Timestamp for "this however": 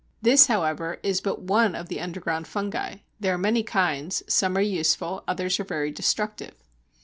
0.19-0.97